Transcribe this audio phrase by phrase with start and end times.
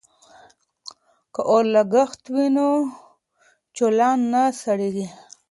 [1.33, 2.67] که اورلګیت وي نو
[3.75, 5.07] چولہ نه سړیږي.